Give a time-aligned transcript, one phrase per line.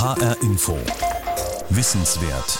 [0.00, 0.78] HR Info.
[1.68, 2.58] Wissenswert.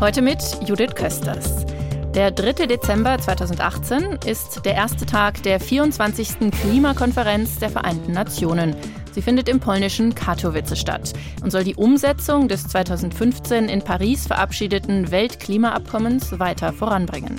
[0.00, 1.66] Heute mit Judith Kösters.
[2.14, 2.66] Der 3.
[2.66, 6.50] Dezember 2018 ist der erste Tag der 24.
[6.50, 8.74] Klimakonferenz der Vereinten Nationen.
[9.12, 15.10] Sie findet im polnischen Katowice statt und soll die Umsetzung des 2015 in Paris verabschiedeten
[15.10, 17.38] Weltklimaabkommens weiter voranbringen.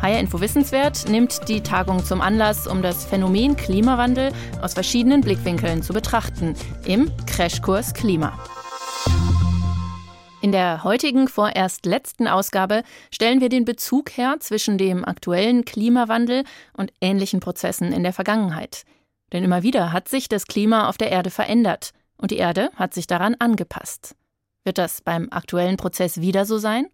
[0.00, 5.82] HR Info Wissenswert nimmt die Tagung zum Anlass, um das Phänomen Klimawandel aus verschiedenen Blickwinkeln
[5.82, 6.54] zu betrachten,
[6.84, 8.38] im Crashkurs Klima.
[10.40, 16.44] In der heutigen vorerst letzten Ausgabe stellen wir den Bezug her zwischen dem aktuellen Klimawandel
[16.74, 18.84] und ähnlichen Prozessen in der Vergangenheit.
[19.32, 22.94] Denn immer wieder hat sich das Klima auf der Erde verändert und die Erde hat
[22.94, 24.14] sich daran angepasst.
[24.62, 26.86] Wird das beim aktuellen Prozess wieder so sein?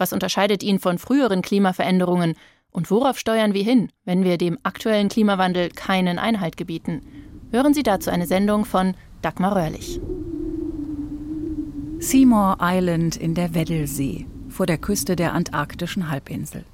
[0.00, 2.32] Was unterscheidet ihn von früheren Klimaveränderungen?
[2.70, 7.02] Und worauf steuern wir hin, wenn wir dem aktuellen Klimawandel keinen Einhalt gebieten?
[7.50, 10.00] Hören Sie dazu eine Sendung von Dagmar Röhrlich.
[11.98, 16.64] Seymour Island in der Weddellsee, vor der Küste der antarktischen Halbinsel.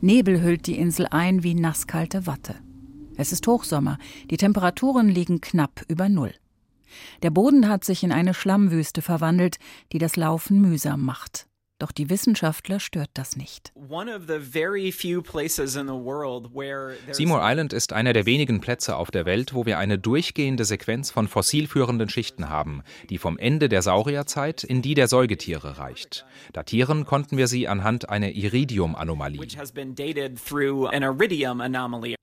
[0.00, 2.54] Nebel hüllt die Insel ein wie nasskalte Watte.
[3.18, 3.98] Es ist Hochsommer,
[4.30, 6.32] die Temperaturen liegen knapp über Null.
[7.22, 9.58] Der Boden hat sich in eine Schlammwüste verwandelt,
[9.92, 11.51] die das Laufen mühsam macht.
[11.82, 13.72] Doch die Wissenschaftler stört das nicht.
[17.10, 21.10] Seymour Island ist einer der wenigen Plätze auf der Welt, wo wir eine durchgehende Sequenz
[21.10, 26.24] von fossilführenden Schichten haben, die vom Ende der Saurierzeit in die der Säugetiere reicht.
[26.52, 29.40] Datieren konnten wir sie anhand einer Iridium-Anomalie.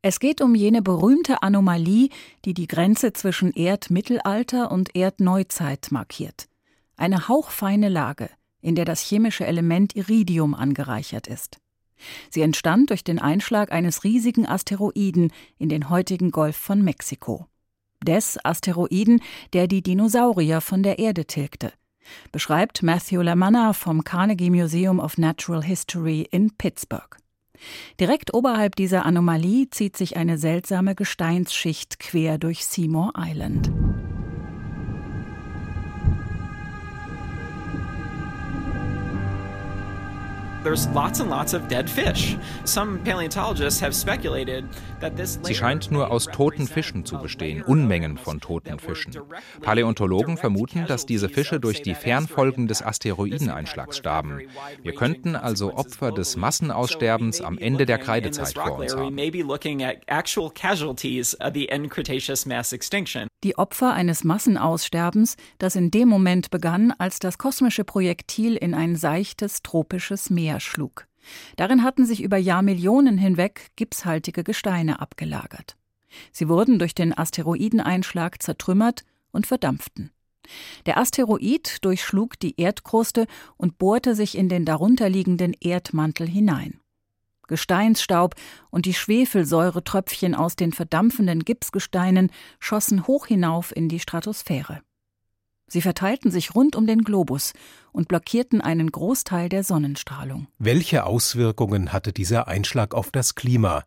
[0.02, 2.08] Es geht um jene berühmte Anomalie,
[2.46, 6.48] die die Grenze zwischen Erdmittelalter und Erdneuzeit markiert.
[6.96, 8.30] Eine hauchfeine Lage,
[8.62, 11.60] in der das chemische Element Iridium angereichert ist.
[12.30, 17.48] Sie entstand durch den Einschlag eines riesigen Asteroiden in den heutigen Golf von Mexiko.
[18.04, 19.22] Des Asteroiden,
[19.54, 21.74] der die Dinosaurier von der Erde tilgte,
[22.32, 27.18] beschreibt Matthew Lamanna vom Carnegie Museum of Natural History in Pittsburgh.
[28.00, 33.69] Direkt oberhalb dieser Anomalie zieht sich eine seltsame Gesteinsschicht quer durch Seymour Island.
[45.42, 49.18] Sie scheint nur aus toten Fischen zu bestehen, Unmengen von toten Fischen.
[49.62, 54.42] Paläontologen vermuten, dass diese Fische durch die Fernfolgen des Asteroideneinschlags starben.
[54.84, 59.16] Wir könnten also Opfer des Massenaussterbens am Ende der Kreidezeit vor uns haben.
[63.44, 68.98] Die Opfer eines Massenaussterbens, das in dem Moment begann, als das kosmische Projektil in ein
[68.98, 71.06] seichtes tropisches Meer Meer schlug.
[71.58, 75.78] Darin hatten sich über Jahrmillionen hinweg gipshaltige Gesteine abgelagert.
[76.32, 80.10] Sie wurden durch den Asteroideneinschlag zertrümmert und verdampften.
[80.88, 83.28] Der Asteroid durchschlug die Erdkruste
[83.58, 86.80] und bohrte sich in den darunterliegenden Erdmantel hinein.
[87.48, 88.34] Gesteinsstaub
[88.72, 94.81] und die Schwefelsäuretröpfchen aus den verdampfenden Gipsgesteinen schossen hoch hinauf in die Stratosphäre.
[95.69, 97.53] Sie verteilten sich rund um den Globus
[97.91, 100.47] und blockierten einen Großteil der Sonnenstrahlung.
[100.57, 103.84] Welche Auswirkungen hatte dieser Einschlag auf das Klima?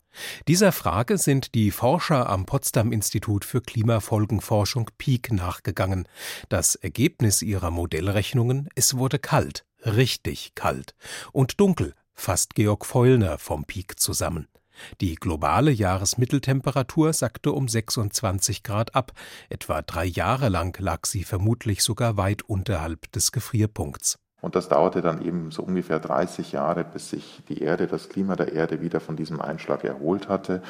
[0.48, 6.06] Dieser Frage sind die Forscher am Potsdam Institut für Klimafolgenforschung PEAK nachgegangen.
[6.48, 10.94] Das Ergebnis ihrer Modellrechnungen, es wurde kalt, richtig kalt
[11.32, 14.47] und dunkel, fasst Georg Feulner vom PEAK zusammen.
[15.00, 19.12] Die globale Jahresmitteltemperatur sackte um 26 Grad ab.
[19.49, 24.22] Etwa drei Jahre lang lag sie vermutlich sogar weit unterhalb des Gefrierpunkts.
[24.42, 28.34] Und das dauerte dann eben so ungefähr 30 Jahre, bis sich die Erde, das Klima
[28.34, 30.62] der Erde wieder von diesem Einschlag erholt hatte.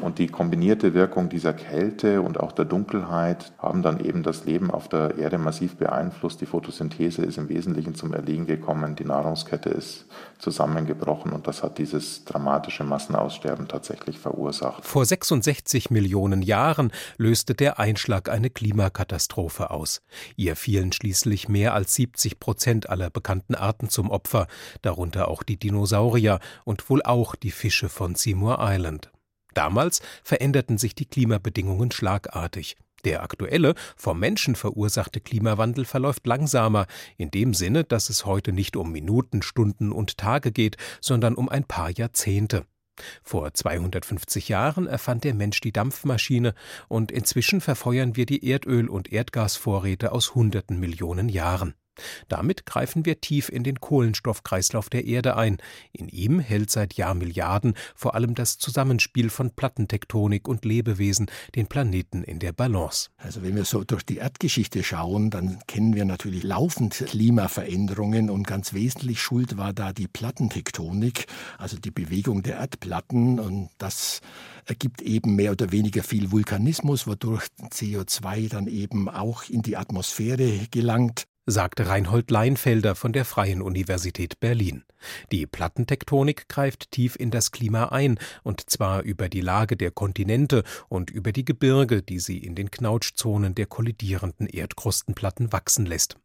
[0.00, 4.70] Und die kombinierte Wirkung dieser Kälte und auch der Dunkelheit haben dann eben das Leben
[4.70, 6.40] auf der Erde massiv beeinflusst.
[6.40, 10.06] Die Photosynthese ist im Wesentlichen zum Erliegen gekommen, die Nahrungskette ist
[10.38, 14.84] zusammengebrochen und das hat dieses dramatische Massenaussterben tatsächlich verursacht.
[14.84, 20.02] Vor 66 Millionen Jahren löste der Einschlag eine Klimakatastrophe aus.
[20.36, 24.46] Ihr fielen schließlich mehr als 70 Prozent aller bekannten Arten zum Opfer,
[24.82, 29.10] darunter auch die Dinosaurier und wohl auch die Fische von Seymour Island.
[29.54, 32.76] Damals veränderten sich die Klimabedingungen schlagartig.
[33.06, 36.86] Der aktuelle, vom Menschen verursachte Klimawandel verläuft langsamer,
[37.16, 41.48] in dem Sinne, dass es heute nicht um Minuten, Stunden und Tage geht, sondern um
[41.48, 42.66] ein paar Jahrzehnte.
[43.22, 46.54] Vor 250 Jahren erfand der Mensch die Dampfmaschine
[46.88, 51.74] und inzwischen verfeuern wir die Erdöl- und Erdgasvorräte aus hunderten Millionen Jahren.
[52.28, 55.58] Damit greifen wir tief in den Kohlenstoffkreislauf der Erde ein.
[55.92, 62.22] In ihm hält seit Jahrmilliarden vor allem das Zusammenspiel von Plattentektonik und Lebewesen den Planeten
[62.22, 63.10] in der Balance.
[63.16, 68.46] Also wenn wir so durch die Erdgeschichte schauen, dann kennen wir natürlich laufend Klimaveränderungen und
[68.46, 71.26] ganz wesentlich schuld war da die Plattentektonik,
[71.58, 74.20] also die Bewegung der Erdplatten und das
[74.66, 80.66] ergibt eben mehr oder weniger viel Vulkanismus, wodurch CO2 dann eben auch in die Atmosphäre
[80.70, 84.84] gelangt sagte Reinhold Leinfelder von der Freien Universität Berlin.
[85.30, 90.64] Die Plattentektonik greift tief in das Klima ein, und zwar über die Lage der Kontinente
[90.88, 96.16] und über die Gebirge, die sie in den Knautschzonen der kollidierenden Erdkrustenplatten wachsen lässt.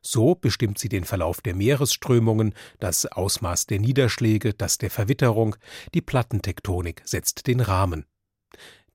[0.00, 5.56] So bestimmt sie den Verlauf der Meeresströmungen, das Ausmaß der Niederschläge, das der Verwitterung,
[5.94, 8.04] die Plattentektonik setzt den Rahmen.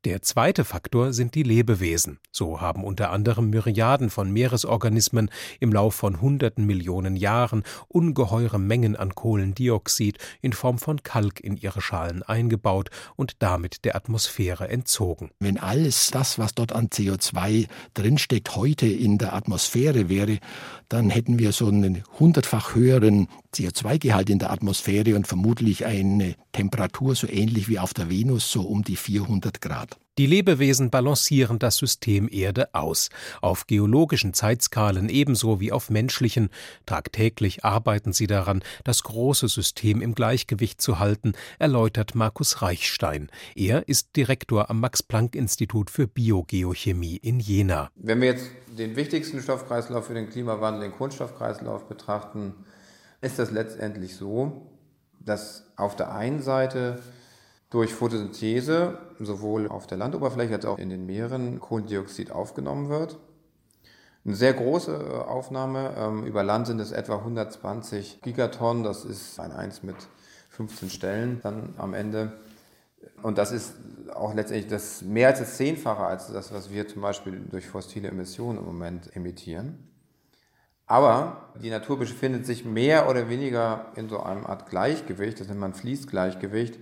[0.06, 2.20] Der zweite Faktor sind die Lebewesen.
[2.32, 8.96] So haben unter anderem Myriaden von Meeresorganismen im Lauf von hunderten Millionen Jahren ungeheure Mengen
[8.96, 15.32] an Kohlendioxid in Form von Kalk in ihre Schalen eingebaut und damit der Atmosphäre entzogen.
[15.40, 20.38] Wenn alles das, was dort an CO2 drinsteckt, heute in der Atmosphäre wäre,
[20.90, 27.16] dann hätten wir so einen hundertfach höheren CO2-Gehalt in der Atmosphäre und vermutlich eine Temperatur
[27.16, 29.97] so ähnlich wie auf der Venus, so um die 400 Grad.
[30.18, 33.10] Die Lebewesen balancieren das System Erde aus,
[33.40, 36.50] auf geologischen Zeitskalen ebenso wie auf menschlichen.
[36.88, 43.30] Tagtäglich arbeiten sie daran, das große System im Gleichgewicht zu halten, erläutert Markus Reichstein.
[43.56, 47.92] Er ist Direktor am Max-Planck-Institut für Biogeochemie in Jena.
[47.96, 52.56] Wenn wir jetzt den wichtigsten Stoffkreislauf für den Klimawandel, den Kohlenstoffkreislauf betrachten,
[53.22, 54.72] ist das letztendlich so,
[55.20, 57.04] dass auf der einen Seite
[57.70, 63.18] durch Photosynthese sowohl auf der Landoberfläche als auch in den Meeren Kohlendioxid aufgenommen wird.
[64.26, 65.94] Eine sehr große äh, Aufnahme.
[65.98, 68.84] Ähm, über Land sind es etwa 120 Gigatonnen.
[68.84, 69.96] Das ist ein Eins mit
[70.50, 72.34] 15 Stellen dann am Ende.
[73.22, 73.76] Und das ist
[74.14, 78.10] auch letztendlich das mehr als das Zehnfache als das, was wir zum Beispiel durch fossile
[78.10, 79.88] Emissionen im Moment emittieren.
[80.88, 85.60] Aber die Natur befindet sich mehr oder weniger in so einem Art Gleichgewicht, das nennt
[85.60, 86.80] man Fließgleichgewicht,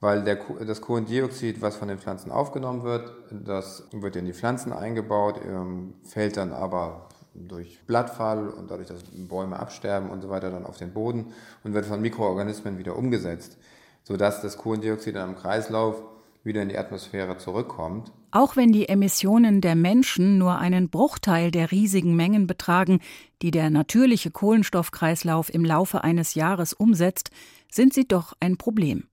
[0.00, 4.72] weil der, das Kohlendioxid, was von den Pflanzen aufgenommen wird, das wird in die Pflanzen
[4.72, 10.50] eingebaut, ähm, fällt dann aber durch Blattfall und dadurch, dass Bäume absterben und so weiter,
[10.50, 11.32] dann auf den Boden
[11.64, 13.58] und wird von Mikroorganismen wieder umgesetzt,
[14.04, 16.02] sodass das Kohlendioxid dann im Kreislauf
[16.44, 18.12] wieder in die Atmosphäre zurückkommt.
[18.30, 23.00] Auch wenn die Emissionen der Menschen nur einen Bruchteil der riesigen Mengen betragen,
[23.42, 27.30] die der natürliche Kohlenstoffkreislauf im Laufe eines Jahres umsetzt,
[27.70, 29.08] sind sie doch ein Problem.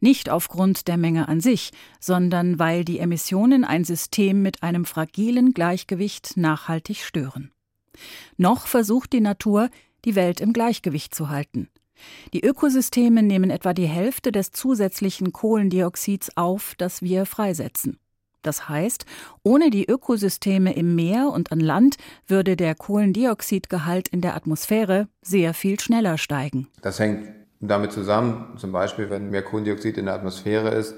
[0.00, 1.70] Nicht aufgrund der Menge an sich,
[2.00, 7.52] sondern weil die Emissionen ein System mit einem fragilen Gleichgewicht nachhaltig stören.
[8.36, 9.70] Noch versucht die Natur,
[10.04, 11.68] die Welt im Gleichgewicht zu halten.
[12.32, 17.98] Die Ökosysteme nehmen etwa die Hälfte des zusätzlichen Kohlendioxids auf, das wir freisetzen.
[18.42, 19.06] Das heißt,
[19.42, 21.96] ohne die Ökosysteme im Meer und an Land
[22.28, 26.68] würde der Kohlendioxidgehalt in der Atmosphäre sehr viel schneller steigen.
[26.80, 27.28] Das hängt
[27.60, 30.94] damit zusammen, zum Beispiel, wenn mehr Kohlendioxid in der Atmosphäre ist,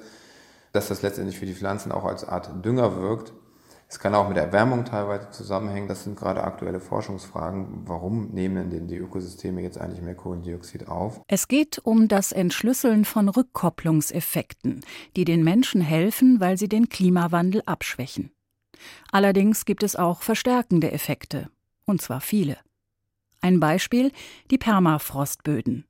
[0.73, 3.33] dass das letztendlich für die Pflanzen auch als Art Dünger wirkt.
[3.91, 5.89] Es kann auch mit Erwärmung teilweise zusammenhängen.
[5.89, 7.85] Das sind gerade aktuelle Forschungsfragen.
[7.87, 11.23] Warum nehmen denn die Ökosysteme jetzt eigentlich mehr Kohlendioxid auf?
[11.27, 14.85] Es geht um das Entschlüsseln von Rückkopplungseffekten,
[15.17, 18.31] die den Menschen helfen, weil sie den Klimawandel abschwächen.
[19.11, 21.49] Allerdings gibt es auch verstärkende Effekte,
[21.87, 22.59] und zwar viele.
[23.41, 24.13] Ein Beispiel
[24.51, 25.88] die Permafrostböden.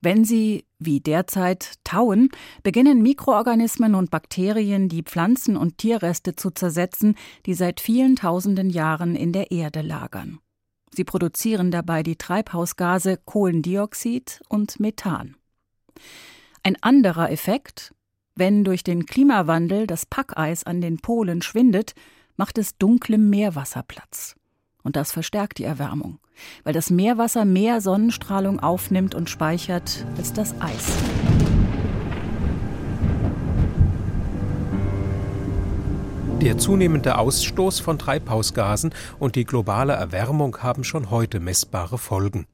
[0.00, 2.28] Wenn sie, wie derzeit, tauen,
[2.62, 7.16] beginnen Mikroorganismen und Bakterien die Pflanzen- und Tierreste zu zersetzen,
[7.46, 10.40] die seit vielen tausenden Jahren in der Erde lagern.
[10.94, 15.36] Sie produzieren dabei die Treibhausgase Kohlendioxid und Methan.
[16.62, 17.94] Ein anderer Effekt,
[18.34, 21.94] wenn durch den Klimawandel das Packeis an den Polen schwindet,
[22.36, 24.36] macht es dunklem Meerwasser Platz.
[24.82, 26.18] Und das verstärkt die Erwärmung,
[26.64, 30.92] weil das Meerwasser mehr Sonnenstrahlung aufnimmt und speichert als das Eis.
[36.42, 42.46] Der zunehmende Ausstoß von Treibhausgasen und die globale Erwärmung haben schon heute messbare Folgen.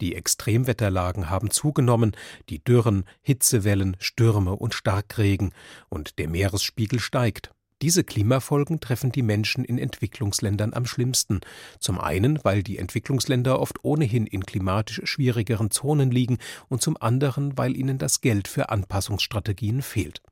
[0.00, 2.16] Die Extremwetterlagen haben zugenommen,
[2.48, 5.52] die Dürren, Hitzewellen, Stürme und Starkregen,
[5.88, 7.52] und der Meeresspiegel steigt.
[7.80, 11.40] Diese Klimafolgen treffen die Menschen in Entwicklungsländern am schlimmsten.
[11.78, 17.56] Zum einen, weil die Entwicklungsländer oft ohnehin in klimatisch schwierigeren Zonen liegen und zum anderen,
[17.56, 20.22] weil ihnen das Geld für Anpassungsstrategien fehlt.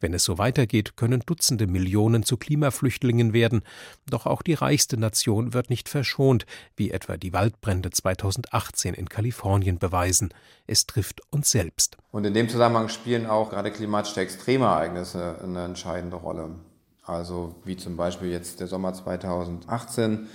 [0.00, 3.62] Wenn es so weitergeht, können Dutzende Millionen zu Klimaflüchtlingen werden.
[4.10, 6.44] Doch auch die reichste Nation wird nicht verschont,
[6.76, 10.34] wie etwa die Waldbrände 2018 in Kalifornien beweisen.
[10.66, 11.96] Es trifft uns selbst.
[12.10, 16.56] Und in dem Zusammenhang spielen auch gerade klimatische Extremereignisse eine entscheidende Rolle.
[17.04, 20.28] Also wie zum Beispiel jetzt der Sommer 2018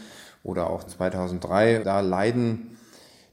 [0.44, 1.82] oder auch 2003.
[1.84, 2.78] Da leiden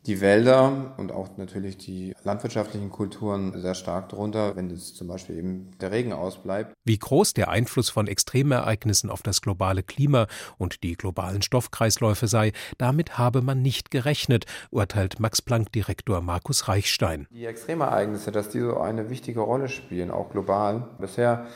[0.07, 5.39] die Wälder und auch natürlich die landwirtschaftlichen Kulturen sehr stark darunter, wenn jetzt zum Beispiel
[5.39, 6.75] eben der Regen ausbleibt.
[6.85, 10.27] Wie groß der Einfluss von Extremereignissen auf das globale Klima
[10.59, 17.27] und die globalen Stoffkreisläufe sei, damit habe man nicht gerechnet, urteilt Max-Planck-Direktor Markus Reichstein.
[17.31, 20.89] Die Extremereignisse, dass die so eine wichtige Rolle spielen, auch global.
[20.99, 21.47] Bisher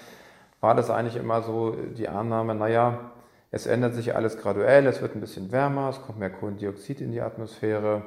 [0.61, 3.13] war das eigentlich immer so die Annahme, naja,
[3.51, 7.13] es ändert sich alles graduell, es wird ein bisschen wärmer, es kommt mehr Kohlendioxid in
[7.13, 8.03] die Atmosphäre,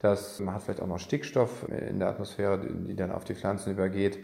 [0.00, 4.18] das, hat vielleicht auch noch Stickstoff in der Atmosphäre, die dann auf die Pflanzen übergeht,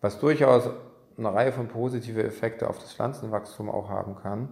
[0.00, 0.70] was durchaus
[1.18, 4.48] eine Reihe von positive Effekte auf das Pflanzenwachstum auch haben kann.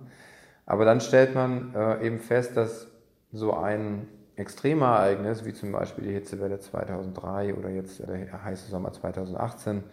[0.66, 2.88] Aber dann stellt man äh, eben fest, dass
[3.32, 9.84] so ein Extremereignis, wie zum Beispiel die Hitzewelle 2003 oder jetzt der heiße Sommer 2018,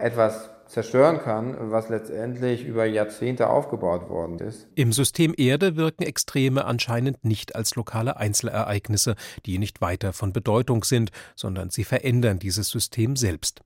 [0.00, 4.68] etwas zerstören kann, was letztendlich über Jahrzehnte aufgebaut worden ist.
[4.76, 9.16] Im System Erde wirken Extreme anscheinend nicht als lokale Einzelereignisse,
[9.46, 13.62] die nicht weiter von Bedeutung sind, sondern sie verändern dieses System selbst.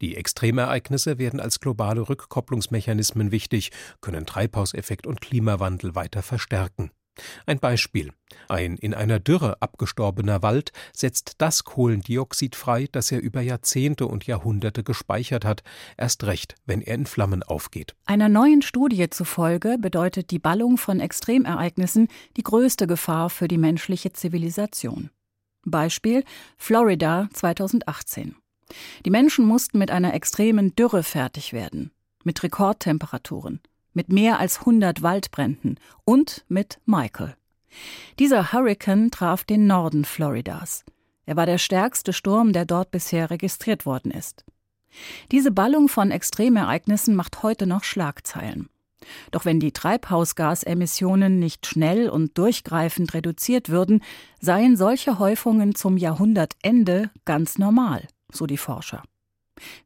[0.00, 6.90] Die Extremereignisse werden als globale Rückkopplungsmechanismen wichtig, können Treibhauseffekt und Klimawandel weiter verstärken.
[7.46, 8.12] Ein Beispiel.
[8.48, 14.26] Ein in einer Dürre abgestorbener Wald setzt das Kohlendioxid frei, das er über Jahrzehnte und
[14.26, 15.62] Jahrhunderte gespeichert hat,
[15.96, 17.94] erst recht, wenn er in Flammen aufgeht.
[18.04, 24.12] Einer neuen Studie zufolge bedeutet die Ballung von Extremereignissen die größte Gefahr für die menschliche
[24.12, 25.10] Zivilisation.
[25.64, 26.24] Beispiel
[26.58, 28.36] Florida 2018.
[29.04, 31.92] Die Menschen mussten mit einer extremen Dürre fertig werden,
[32.24, 33.60] mit Rekordtemperaturen
[33.96, 37.34] mit mehr als 100 Waldbränden und mit Michael.
[38.18, 40.84] Dieser Hurrikan traf den Norden Floridas.
[41.24, 44.44] Er war der stärkste Sturm, der dort bisher registriert worden ist.
[45.32, 48.68] Diese Ballung von Extremereignissen macht heute noch Schlagzeilen.
[49.30, 54.02] Doch wenn die Treibhausgasemissionen nicht schnell und durchgreifend reduziert würden,
[54.40, 59.02] seien solche Häufungen zum Jahrhundertende ganz normal, so die Forscher.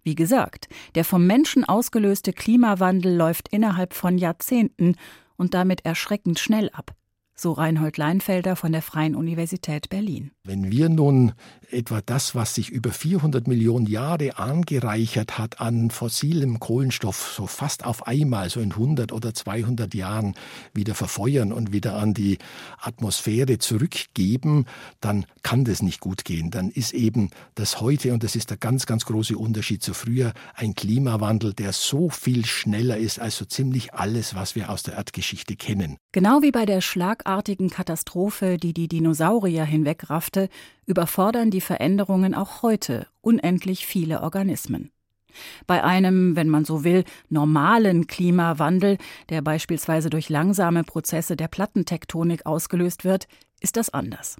[0.02, 4.96] Wie gesagt, der vom Menschen ausgelöste Klimawandel läuft innerhalb von Jahrzehnten
[5.36, 6.94] und damit erschreckend schnell ab
[7.40, 10.30] so Reinhold Leinfelder von der Freien Universität Berlin.
[10.44, 11.32] Wenn wir nun
[11.72, 17.84] etwa das, was sich über 400 Millionen Jahre angereichert hat an fossilem Kohlenstoff, so fast
[17.84, 20.34] auf einmal, so in 100 oder 200 Jahren
[20.74, 22.38] wieder verfeuern und wieder an die
[22.78, 24.66] Atmosphäre zurückgeben,
[25.00, 26.50] dann kann das nicht gut gehen.
[26.50, 30.32] Dann ist eben das heute, und das ist der ganz, ganz große Unterschied zu früher,
[30.54, 34.94] ein Klimawandel, der so viel schneller ist als so ziemlich alles, was wir aus der
[34.94, 35.96] Erdgeschichte kennen.
[36.12, 40.48] Genau wie bei der schlagartigen Katastrophe, die die Dinosaurier hinwegraffte,
[40.86, 44.90] überfordern die Veränderungen auch heute unendlich viele Organismen.
[45.66, 48.96] Bei einem, wenn man so will, normalen Klimawandel,
[49.28, 53.28] der beispielsweise durch langsame Prozesse der Plattentektonik ausgelöst wird,
[53.60, 54.38] ist das anders.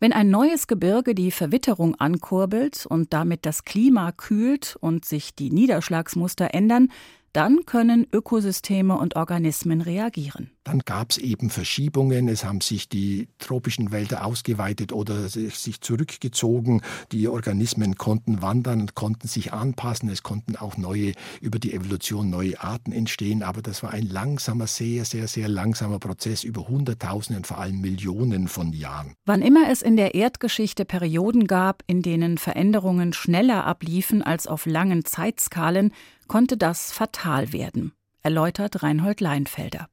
[0.00, 5.52] Wenn ein neues Gebirge die Verwitterung ankurbelt und damit das Klima kühlt und sich die
[5.52, 6.88] Niederschlagsmuster ändern,
[7.32, 10.50] dann können Ökosysteme und Organismen reagieren.
[10.64, 16.82] Dann gab es eben Verschiebungen, es haben sich die tropischen Wälder ausgeweitet oder sich zurückgezogen.
[17.12, 20.10] Die Organismen konnten wandern und konnten sich anpassen.
[20.10, 23.42] Es konnten auch neue, über die Evolution neue Arten entstehen.
[23.42, 27.80] Aber das war ein langsamer, sehr, sehr, sehr langsamer Prozess über Hunderttausende und vor allem
[27.80, 29.14] Millionen von Jahren.
[29.24, 34.66] Wann immer es in der Erdgeschichte Perioden gab, in denen Veränderungen schneller abliefen als auf
[34.66, 35.92] langen Zeitskalen,
[36.30, 39.88] konnte das fatal werden, erläutert Reinhold Leinfelder.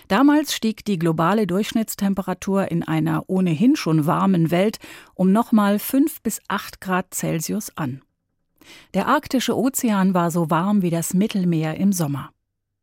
[0.09, 4.79] Damals stieg die globale Durchschnittstemperatur in einer ohnehin schon warmen Welt
[5.15, 8.01] um nochmal 5 bis 8 Grad Celsius an.
[8.95, 12.31] Der arktische Ozean war so warm wie das Mittelmeer im Sommer.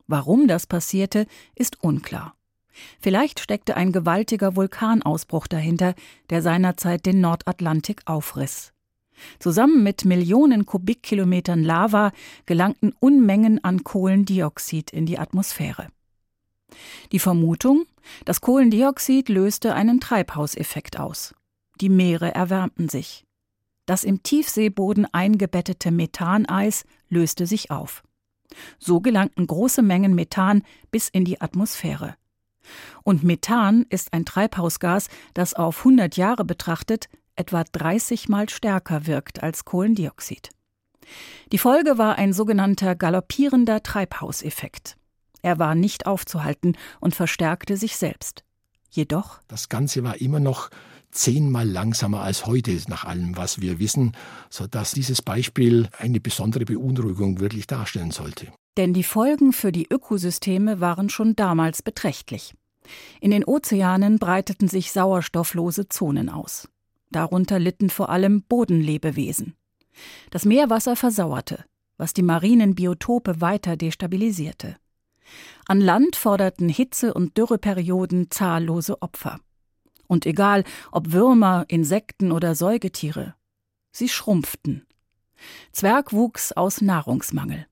[0.05, 2.35] Warum das passierte, ist unklar.
[2.99, 5.95] Vielleicht steckte ein gewaltiger Vulkanausbruch dahinter,
[6.29, 8.73] der seinerzeit den Nordatlantik aufriss.
[9.39, 12.11] Zusammen mit Millionen Kubikkilometern Lava
[12.45, 15.87] gelangten Unmengen an Kohlendioxid in die Atmosphäre.
[17.11, 17.85] Die Vermutung,
[18.25, 21.33] das Kohlendioxid löste einen Treibhauseffekt aus.
[21.81, 23.25] Die Meere erwärmten sich.
[23.85, 28.03] Das im Tiefseeboden eingebettete Methaneis löste sich auf.
[28.79, 32.15] So gelangten große Mengen Methan bis in die Atmosphäre.
[33.03, 39.43] Und Methan ist ein Treibhausgas, das auf 100 Jahre betrachtet etwa 30 Mal stärker wirkt
[39.43, 40.49] als Kohlendioxid.
[41.51, 44.97] Die Folge war ein sogenannter galoppierender Treibhauseffekt.
[45.41, 48.43] Er war nicht aufzuhalten und verstärkte sich selbst.
[48.89, 49.39] Jedoch.
[49.47, 50.69] Das Ganze war immer noch
[51.11, 54.13] zehnmal langsamer als heute, nach allem, was wir wissen,
[54.49, 58.51] sodass dieses Beispiel eine besondere Beunruhigung wirklich darstellen sollte.
[58.77, 62.53] Denn die Folgen für die Ökosysteme waren schon damals beträchtlich.
[63.21, 66.67] In den Ozeanen breiteten sich sauerstofflose Zonen aus.
[67.11, 69.55] Darunter litten vor allem Bodenlebewesen.
[70.29, 71.63] Das Meerwasser versauerte,
[71.97, 74.77] was die marinen Biotope weiter destabilisierte.
[75.67, 79.39] An Land forderten Hitze- und Dürreperioden zahllose Opfer.
[80.07, 83.33] Und egal, ob Würmer, Insekten oder Säugetiere,
[83.91, 84.85] sie schrumpften.
[85.71, 87.65] Zwerg wuchs aus Nahrungsmangel.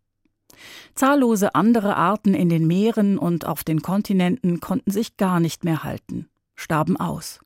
[0.95, 5.83] Zahllose andere Arten in den Meeren und auf den Kontinenten konnten sich gar nicht mehr
[5.83, 7.39] halten, starben aus.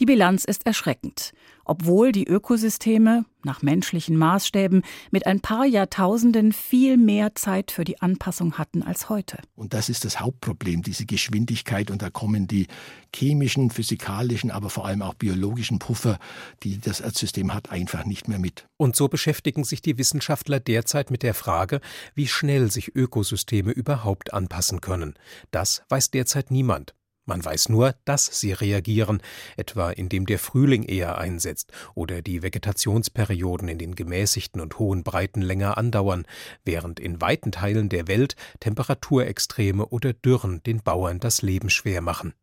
[0.00, 1.32] Die Bilanz ist erschreckend,
[1.64, 4.82] obwohl die Ökosysteme nach menschlichen Maßstäben
[5.12, 9.38] mit ein paar Jahrtausenden viel mehr Zeit für die Anpassung hatten als heute.
[9.54, 11.92] Und das ist das Hauptproblem, diese Geschwindigkeit.
[11.92, 12.66] Und da kommen die
[13.14, 16.18] chemischen, physikalischen, aber vor allem auch biologischen Puffer,
[16.64, 18.66] die das Erdsystem hat, einfach nicht mehr mit.
[18.76, 21.80] Und so beschäftigen sich die Wissenschaftler derzeit mit der Frage,
[22.16, 25.14] wie schnell sich Ökosysteme überhaupt anpassen können.
[25.52, 26.94] Das weiß derzeit niemand.
[27.26, 29.22] Man weiß nur, dass sie reagieren,
[29.56, 35.40] etwa indem der Frühling eher einsetzt oder die Vegetationsperioden in den gemäßigten und hohen Breiten
[35.40, 36.26] länger andauern,
[36.64, 42.34] während in weiten Teilen der Welt Temperaturextreme oder Dürren den Bauern das Leben schwer machen.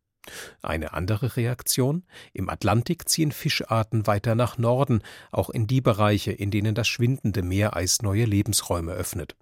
[0.62, 2.04] Eine andere Reaktion?
[2.32, 7.42] Im Atlantik ziehen Fischarten weiter nach Norden, auch in die Bereiche, in denen das schwindende
[7.42, 9.36] Meereis neue Lebensräume öffnet.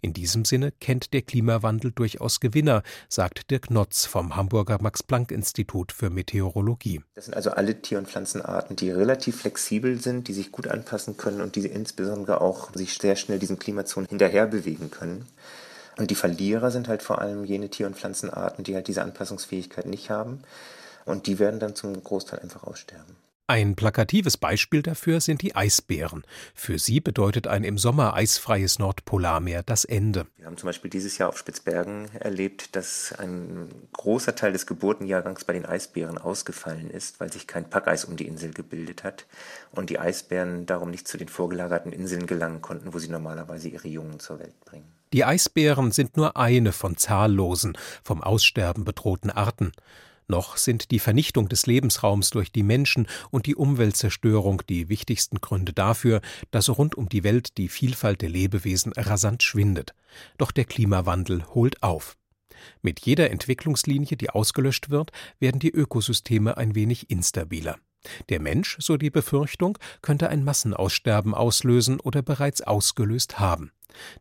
[0.00, 6.10] In diesem Sinne kennt der Klimawandel durchaus Gewinner, sagt Dirk Notz vom Hamburger Max-Planck-Institut für
[6.10, 7.02] Meteorologie.
[7.14, 11.16] Das sind also alle Tier- und Pflanzenarten, die relativ flexibel sind, die sich gut anpassen
[11.16, 15.26] können und die insbesondere auch sich sehr schnell diesen Klimazonen hinterher bewegen können.
[15.96, 19.86] Und die Verlierer sind halt vor allem jene Tier- und Pflanzenarten, die halt diese Anpassungsfähigkeit
[19.86, 20.42] nicht haben.
[21.04, 23.16] Und die werden dann zum Großteil einfach aussterben.
[23.46, 26.24] Ein plakatives Beispiel dafür sind die Eisbären.
[26.54, 30.26] Für sie bedeutet ein im Sommer eisfreies Nordpolarmeer das Ende.
[30.38, 35.44] Wir haben zum Beispiel dieses Jahr auf Spitzbergen erlebt, dass ein großer Teil des Geburtenjahrgangs
[35.44, 39.26] bei den Eisbären ausgefallen ist, weil sich kein Packeis um die Insel gebildet hat
[39.72, 43.88] und die Eisbären darum nicht zu den vorgelagerten Inseln gelangen konnten, wo sie normalerweise ihre
[43.88, 44.90] Jungen zur Welt bringen.
[45.12, 49.72] Die Eisbären sind nur eine von zahllosen, vom Aussterben bedrohten Arten.
[50.26, 55.72] Noch sind die Vernichtung des Lebensraums durch die Menschen und die Umweltzerstörung die wichtigsten Gründe
[55.72, 59.94] dafür, dass rund um die Welt die Vielfalt der Lebewesen rasant schwindet.
[60.38, 62.16] Doch der Klimawandel holt auf.
[62.80, 67.76] Mit jeder Entwicklungslinie, die ausgelöscht wird, werden die Ökosysteme ein wenig instabiler.
[68.28, 73.72] Der Mensch, so die Befürchtung, könnte ein Massenaussterben auslösen oder bereits ausgelöst haben.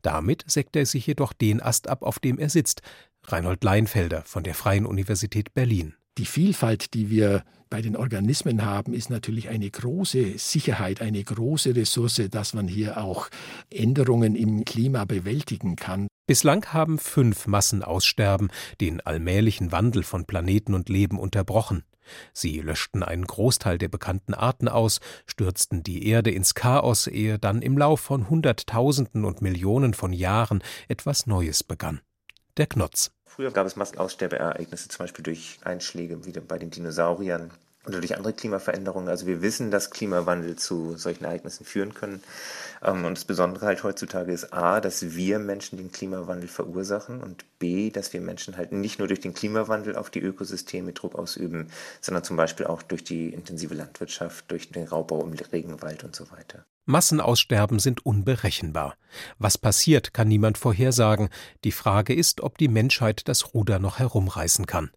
[0.01, 2.81] Damit sägt er sich jedoch den Ast ab, auf dem er sitzt,
[3.25, 5.95] Reinhold Leinfelder von der Freien Universität Berlin.
[6.19, 11.75] Die Vielfalt, die wir bei den Organismen haben, ist natürlich eine große Sicherheit, eine große
[11.75, 13.29] Ressource, dass man hier auch
[13.71, 16.07] Änderungen im Klima bewältigen kann.
[16.27, 21.83] Bislang haben fünf Massenaussterben den allmählichen Wandel von Planeten und Leben unterbrochen.
[22.31, 27.63] Sie löschten einen Großteil der bekannten Arten aus, stürzten die Erde ins Chaos, ehe dann
[27.63, 32.01] im Lauf von Hunderttausenden und Millionen von Jahren etwas Neues begann
[32.57, 33.11] der Knotz.
[33.35, 37.49] Früher gab es Massenaussterbeereignisse, zum Beispiel durch Einschläge wie bei den Dinosauriern
[37.87, 39.09] oder durch andere Klimaveränderungen.
[39.09, 42.21] Also wir wissen, dass Klimawandel zu solchen Ereignissen führen können.
[42.83, 47.43] Ähm, und das Besondere halt heutzutage ist A, dass wir Menschen den Klimawandel verursachen und
[47.57, 51.71] B, dass wir Menschen halt nicht nur durch den Klimawandel auf die Ökosysteme Druck ausüben,
[52.01, 56.29] sondern zum Beispiel auch durch die intensive Landwirtschaft, durch den Raubbau im Regenwald und so
[56.29, 56.63] weiter.
[56.85, 58.95] Massenaussterben sind unberechenbar.
[59.37, 61.29] Was passiert, kann niemand vorhersagen.
[61.63, 64.91] Die Frage ist, ob die Menschheit das Ruder noch herumreißen kann.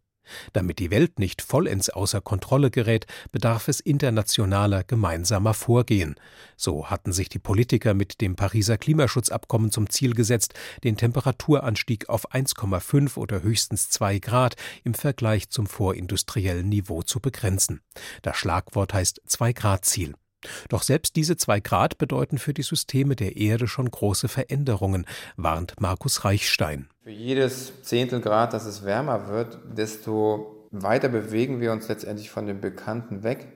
[0.52, 6.16] Damit die Welt nicht vollends außer Kontrolle gerät, bedarf es internationaler gemeinsamer Vorgehen.
[6.56, 12.32] So hatten sich die Politiker mit dem Pariser Klimaschutzabkommen zum Ziel gesetzt, den Temperaturanstieg auf
[12.32, 17.80] 1,5 oder höchstens 2 Grad im Vergleich zum vorindustriellen Niveau zu begrenzen.
[18.22, 20.14] Das Schlagwort heißt 2 Grad Ziel.
[20.68, 25.06] Doch selbst diese zwei Grad bedeuten für die Systeme der Erde schon große Veränderungen,
[25.36, 26.88] warnt Markus Reichstein.
[27.02, 32.46] Für jedes Zehntel Grad, dass es wärmer wird, desto weiter bewegen wir uns letztendlich von
[32.46, 33.46] dem Bekannten weg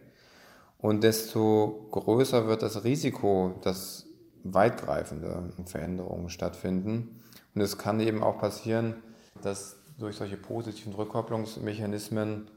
[0.78, 4.06] und desto größer wird das Risiko, dass
[4.44, 7.20] weitgreifende Veränderungen stattfinden.
[7.54, 8.94] Und es kann eben auch passieren,
[9.42, 12.50] dass durch solche positiven Rückkopplungsmechanismen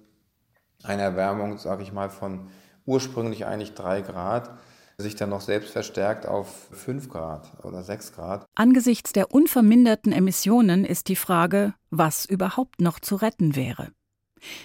[0.83, 2.49] eine Erwärmung, sage ich mal, von
[2.85, 4.51] ursprünglich eigentlich drei Grad
[4.97, 8.45] sich dann noch selbst verstärkt auf fünf Grad oder sechs Grad.
[8.55, 13.91] Angesichts der unverminderten Emissionen ist die Frage, was überhaupt noch zu retten wäre.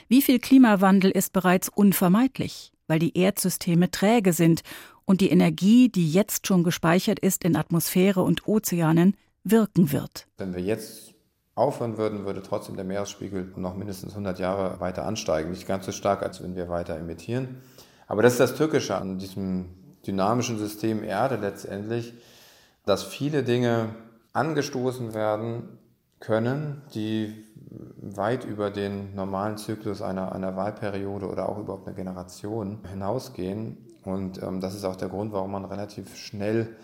[0.09, 4.62] Wie viel Klimawandel ist bereits unvermeidlich, weil die Erdsysteme träge sind
[5.04, 10.26] und die Energie, die jetzt schon gespeichert ist in Atmosphäre und Ozeanen, wirken wird.
[10.37, 11.14] Wenn wir jetzt
[11.54, 15.50] aufhören würden, würde trotzdem der Meeresspiegel noch mindestens 100 Jahre weiter ansteigen.
[15.50, 17.62] Nicht ganz so stark, als wenn wir weiter emittieren.
[18.09, 19.66] Aber das ist das Tückische an diesem
[20.07, 22.14] dynamischen System Erde letztendlich,
[22.87, 23.90] dass viele Dinge
[24.33, 25.79] angestoßen werden
[26.18, 27.44] können, die
[28.01, 33.77] weit über den normalen Zyklus einer, einer Wahlperiode oder auch überhaupt einer Generation hinausgehen.
[34.05, 36.77] Und ähm, das ist auch der Grund, warum man relativ schnell,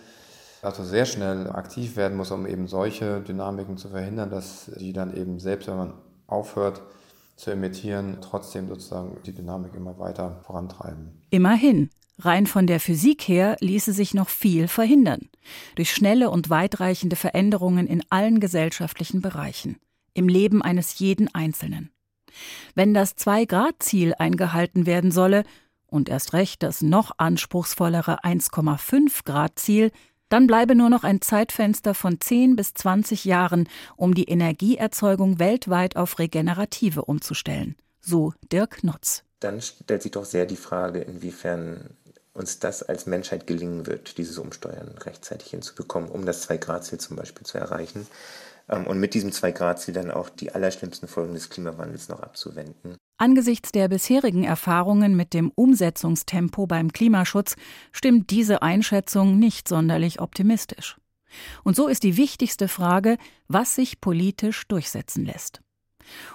[0.61, 5.17] also sehr schnell aktiv werden muss, um eben solche Dynamiken zu verhindern, dass die dann
[5.17, 5.95] eben selbst, wenn man
[6.27, 6.83] aufhört
[7.37, 11.23] zu emittieren, trotzdem sozusagen die Dynamik immer weiter vorantreiben.
[11.31, 11.91] Immerhin.
[12.17, 15.31] Rein von der Physik her ließe sich noch viel verhindern.
[15.75, 19.81] Durch schnelle und weitreichende Veränderungen in allen gesellschaftlichen Bereichen.
[20.13, 21.91] Im Leben eines jeden Einzelnen.
[22.77, 25.43] Wenn das Zwei-Grad-Ziel eingehalten werden solle,
[25.87, 29.91] und erst recht das noch anspruchsvollere 1,5 Grad Ziel,
[30.29, 35.97] dann bleibe nur noch ein Zeitfenster von 10 bis 20 Jahren, um die Energieerzeugung weltweit
[35.97, 37.77] auf regenerative umzustellen.
[38.01, 39.25] So Dirk Nutz.
[39.41, 41.91] Dann stellt sich doch sehr die Frage, inwiefern
[42.33, 47.47] uns das als Menschheit gelingen wird, dieses Umsteuern rechtzeitig hinzubekommen, um das Zwei-Grad-Ziel zum Beispiel
[47.47, 48.07] zu erreichen.
[48.69, 52.97] Ähm, und mit diesem Zwei-Grad-Ziel dann auch die allerschlimmsten Folgen des Klimawandels noch abzuwenden.
[53.17, 57.55] Angesichts der bisherigen Erfahrungen mit dem Umsetzungstempo beim Klimaschutz
[57.93, 60.97] stimmt diese Einschätzung nicht sonderlich optimistisch.
[61.63, 65.61] Und so ist die wichtigste Frage, was sich politisch durchsetzen lässt.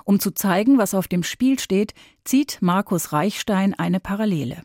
[0.04, 4.64] Um zu zeigen, was auf dem Spiel steht, zieht Markus Reichstein eine Parallele.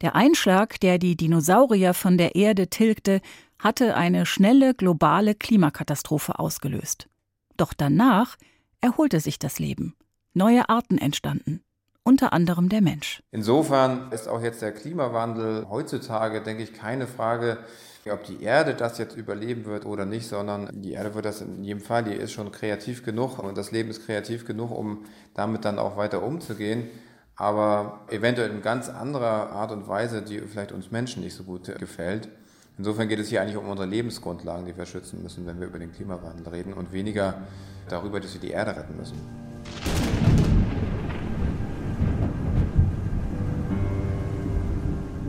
[0.00, 3.20] Der Einschlag, der die Dinosaurier von der Erde tilgte,
[3.64, 7.08] hatte eine schnelle globale Klimakatastrophe ausgelöst.
[7.56, 8.36] Doch danach
[8.80, 9.96] erholte sich das Leben.
[10.34, 11.62] Neue Arten entstanden,
[12.02, 13.22] unter anderem der Mensch.
[13.32, 17.58] Insofern ist auch jetzt der Klimawandel heutzutage, denke ich, keine Frage,
[18.10, 21.64] ob die Erde das jetzt überleben wird oder nicht, sondern die Erde wird das in
[21.64, 25.64] jedem Fall, die ist schon kreativ genug und das Leben ist kreativ genug, um damit
[25.64, 26.90] dann auch weiter umzugehen
[27.36, 31.66] aber eventuell in ganz anderer Art und Weise, die vielleicht uns Menschen nicht so gut
[31.78, 32.28] gefällt.
[32.76, 35.78] Insofern geht es hier eigentlich um unsere Lebensgrundlagen, die wir schützen müssen, wenn wir über
[35.78, 37.34] den Klimawandel reden und weniger
[37.88, 39.16] darüber, dass wir die Erde retten müssen.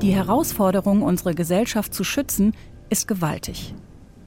[0.02, 2.54] Die Herausforderung, unsere Gesellschaft zu schützen,
[2.90, 3.76] ist gewaltig.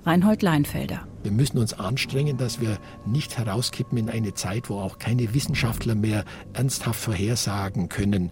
[0.05, 1.07] Reinhold Leinfelder.
[1.25, 5.97] Wir müssen uns anstrengen, dass wir nicht herauskippen in eine Zeit, wo auch keine Wissenschaftler
[5.97, 8.31] mehr ernsthaft vorhersagen können,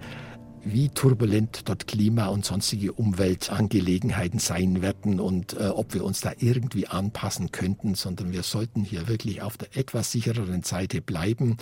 [0.72, 6.32] wie turbulent dort Klima und sonstige Umweltangelegenheiten sein werden und äh, ob wir uns da
[6.38, 11.56] irgendwie anpassen könnten, sondern wir sollten hier wirklich auf der etwas sichereren Seite bleiben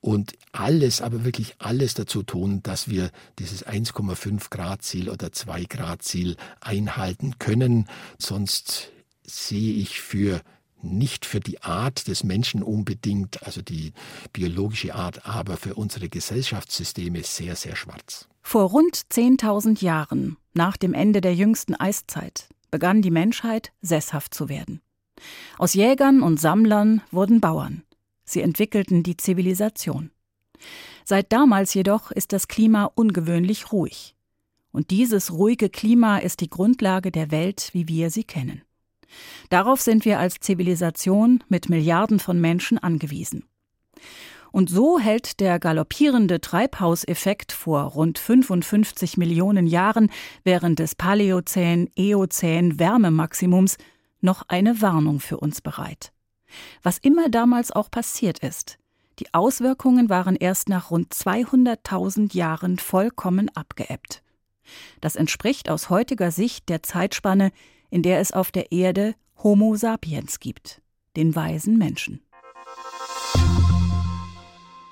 [0.00, 5.64] und alles, aber wirklich alles dazu tun, dass wir dieses 1,5 Grad Ziel oder 2
[5.64, 7.88] Grad Ziel einhalten können.
[8.18, 8.92] Sonst
[9.24, 10.42] sehe ich für
[10.84, 13.92] nicht für die Art des Menschen unbedingt, also die
[14.32, 18.28] biologische Art, aber für unsere Gesellschaftssysteme sehr, sehr schwarz.
[18.42, 24.48] Vor rund 10.000 Jahren, nach dem Ende der jüngsten Eiszeit, begann die Menschheit sesshaft zu
[24.48, 24.80] werden.
[25.58, 27.82] Aus Jägern und Sammlern wurden Bauern.
[28.24, 30.10] Sie entwickelten die Zivilisation.
[31.04, 34.14] Seit damals jedoch ist das Klima ungewöhnlich ruhig.
[34.72, 38.62] Und dieses ruhige Klima ist die Grundlage der Welt, wie wir sie kennen.
[39.50, 43.44] Darauf sind wir als Zivilisation mit Milliarden von Menschen angewiesen.
[44.52, 50.10] Und so hält der galoppierende Treibhauseffekt vor rund 55 Millionen Jahren
[50.44, 53.78] während des Paläozän-Eozän Wärmemaximums
[54.20, 56.12] noch eine Warnung für uns bereit.
[56.82, 58.78] Was immer damals auch passiert ist,
[59.18, 64.22] die Auswirkungen waren erst nach rund 200.000 Jahren vollkommen abgeebbt.
[65.00, 67.52] Das entspricht aus heutiger Sicht der Zeitspanne,
[67.94, 70.82] in der es auf der Erde Homo sapiens gibt,
[71.16, 72.20] den weisen Menschen.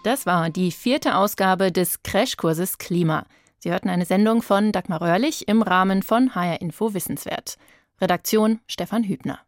[0.04, 3.26] Das war die vierte Ausgabe des Crashkurses Klima.
[3.58, 7.56] Sie hörten eine Sendung von Dagmar Röhrlich im Rahmen von HR Info Wissenswert.
[8.00, 9.40] Redaktion Stefan Hübner.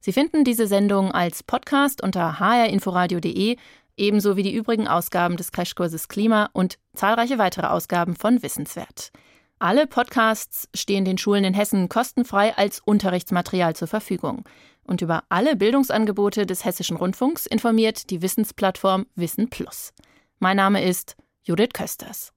[0.00, 3.58] Sie finden diese Sendung als Podcast unter hrinforadio.de,
[3.96, 9.12] ebenso wie die übrigen Ausgaben des Crashkurses Klima und zahlreiche weitere Ausgaben von Wissenswert.
[9.60, 14.44] Alle Podcasts stehen den Schulen in Hessen kostenfrei als Unterrichtsmaterial zur Verfügung.
[14.84, 19.92] Und über alle Bildungsangebote des Hessischen Rundfunks informiert die Wissensplattform Wissen Plus.
[20.38, 22.32] Mein Name ist Judith Kösters.